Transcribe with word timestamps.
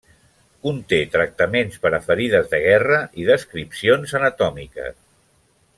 Conté 0.67 0.99
tractaments 1.15 1.77
per 1.83 1.91
a 1.97 1.99
ferides 2.07 2.49
de 2.55 2.61
guerra 2.65 2.99
i 3.25 3.29
descripcions 3.31 4.19
anatòmiques. 4.21 4.99